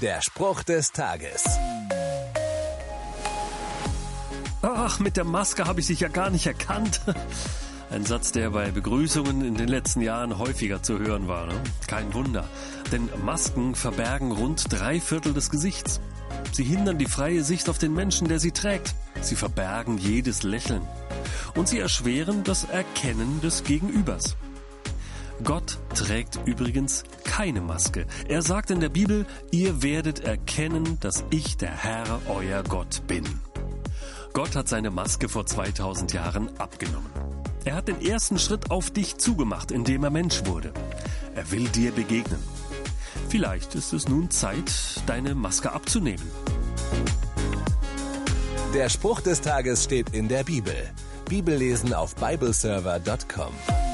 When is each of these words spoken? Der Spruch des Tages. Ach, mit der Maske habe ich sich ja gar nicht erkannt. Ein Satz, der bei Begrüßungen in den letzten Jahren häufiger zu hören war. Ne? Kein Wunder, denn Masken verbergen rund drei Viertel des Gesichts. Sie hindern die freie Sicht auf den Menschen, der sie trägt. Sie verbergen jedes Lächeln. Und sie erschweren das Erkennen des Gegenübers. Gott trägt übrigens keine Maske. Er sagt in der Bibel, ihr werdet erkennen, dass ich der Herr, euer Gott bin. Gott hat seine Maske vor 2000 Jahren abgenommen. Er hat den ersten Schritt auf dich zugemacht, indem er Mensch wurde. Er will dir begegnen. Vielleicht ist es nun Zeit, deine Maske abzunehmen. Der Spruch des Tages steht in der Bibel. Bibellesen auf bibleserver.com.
Der 0.00 0.22
Spruch 0.22 0.62
des 0.62 0.92
Tages. 0.92 1.44
Ach, 4.62 4.98
mit 4.98 5.18
der 5.18 5.24
Maske 5.24 5.66
habe 5.66 5.80
ich 5.80 5.86
sich 5.86 6.00
ja 6.00 6.08
gar 6.08 6.30
nicht 6.30 6.46
erkannt. 6.46 7.02
Ein 7.90 8.06
Satz, 8.06 8.32
der 8.32 8.48
bei 8.50 8.70
Begrüßungen 8.70 9.44
in 9.44 9.56
den 9.56 9.68
letzten 9.68 10.00
Jahren 10.00 10.38
häufiger 10.38 10.82
zu 10.82 10.98
hören 10.98 11.28
war. 11.28 11.48
Ne? 11.48 11.54
Kein 11.86 12.14
Wunder, 12.14 12.48
denn 12.92 13.10
Masken 13.22 13.74
verbergen 13.74 14.32
rund 14.32 14.72
drei 14.72 15.00
Viertel 15.00 15.34
des 15.34 15.50
Gesichts. 15.50 16.00
Sie 16.52 16.64
hindern 16.64 16.96
die 16.96 17.04
freie 17.04 17.44
Sicht 17.44 17.68
auf 17.68 17.76
den 17.76 17.92
Menschen, 17.92 18.26
der 18.26 18.38
sie 18.38 18.52
trägt. 18.52 18.94
Sie 19.20 19.36
verbergen 19.36 19.98
jedes 19.98 20.44
Lächeln. 20.44 20.82
Und 21.54 21.68
sie 21.68 21.78
erschweren 21.78 22.42
das 22.42 22.64
Erkennen 22.64 23.42
des 23.42 23.64
Gegenübers. 23.64 24.36
Gott 25.44 25.78
trägt 25.94 26.38
übrigens 26.44 27.04
keine 27.24 27.60
Maske. 27.60 28.06
Er 28.28 28.42
sagt 28.42 28.70
in 28.70 28.80
der 28.80 28.88
Bibel, 28.88 29.26
ihr 29.50 29.82
werdet 29.82 30.20
erkennen, 30.20 30.98
dass 31.00 31.24
ich 31.30 31.56
der 31.56 31.70
Herr, 31.70 32.20
euer 32.28 32.62
Gott 32.62 33.02
bin. 33.06 33.24
Gott 34.32 34.54
hat 34.54 34.68
seine 34.68 34.90
Maske 34.90 35.28
vor 35.28 35.46
2000 35.46 36.12
Jahren 36.12 36.56
abgenommen. 36.58 37.10
Er 37.64 37.74
hat 37.74 37.88
den 37.88 38.00
ersten 38.00 38.38
Schritt 38.38 38.70
auf 38.70 38.90
dich 38.90 39.18
zugemacht, 39.18 39.70
indem 39.70 40.04
er 40.04 40.10
Mensch 40.10 40.46
wurde. 40.46 40.72
Er 41.34 41.50
will 41.50 41.68
dir 41.68 41.92
begegnen. 41.92 42.42
Vielleicht 43.28 43.74
ist 43.74 43.92
es 43.92 44.08
nun 44.08 44.30
Zeit, 44.30 44.72
deine 45.06 45.34
Maske 45.34 45.72
abzunehmen. 45.72 46.24
Der 48.74 48.88
Spruch 48.88 49.20
des 49.20 49.40
Tages 49.40 49.84
steht 49.84 50.10
in 50.10 50.28
der 50.28 50.44
Bibel. 50.44 50.74
Bibellesen 51.28 51.92
auf 51.92 52.14
bibleserver.com. 52.14 53.89